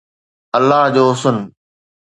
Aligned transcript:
الله 0.57 0.83
جو 0.95 1.05
حسن 1.13 1.37